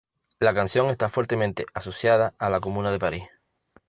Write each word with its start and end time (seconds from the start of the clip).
La 0.39 0.55
canción 0.55 0.89
está 0.89 1.09
fuertemente 1.09 1.67
asociada 1.75 2.33
a 2.39 2.49
la 2.49 2.59
Comuna 2.59 2.91
de 2.91 2.97
París. 2.97 3.23